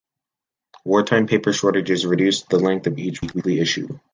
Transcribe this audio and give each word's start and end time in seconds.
Wartime 0.83 1.27
paper 1.27 1.53
shortages 1.53 2.07
reduced 2.07 2.49
the 2.49 2.57
length 2.57 2.87
of 2.87 2.97
each 2.97 3.21
weekly 3.21 3.59
issue. 3.59 3.99